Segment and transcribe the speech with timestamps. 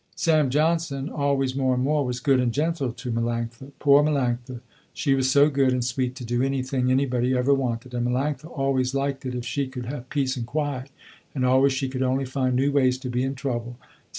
[0.15, 3.71] Sam Johnson always, more and more, was good and gentle to Melanctha.
[3.77, 4.61] Poor Melanctha,
[4.93, 8.95] she was so good and sweet to do anything anybody ever wanted, and Melanctha always
[8.95, 10.89] liked it if she could have peace and quiet,
[11.35, 13.77] and always she could only find new ways to be in trouble.